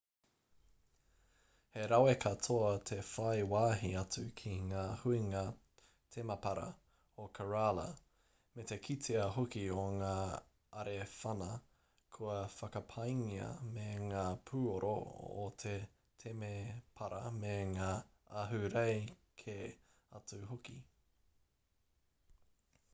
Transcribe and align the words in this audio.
he 1.73 1.81
rawe 1.89 2.13
katoa 2.21 2.69
te 2.89 2.95
whai 3.09 3.41
wāhi 3.51 3.89
atu 3.99 4.21
ki 4.39 4.53
ngā 4.71 4.85
huinga 5.01 5.41
temapara 6.15 6.63
o 7.25 7.27
kerala 7.41 7.85
me 8.55 8.65
te 8.73 8.77
kitea 8.87 9.27
hoki 9.37 9.65
o 9.83 9.85
ngā 9.99 10.15
arewhana 10.85 11.51
kua 12.17 12.39
whakapaingia 12.57 13.51
me 13.77 13.87
ngā 14.09 14.25
pūoro 14.51 14.95
o 15.45 15.47
te 15.65 15.77
temepara 16.25 17.21
me 17.41 17.55
ngā 17.77 17.93
ahurei 18.45 18.99
kē 19.45 19.59
atu 20.21 20.41
hoki 20.53 20.79